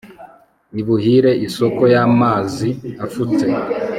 [0.81, 2.69] ibuhire isoko y'amazi
[3.05, 3.45] afutse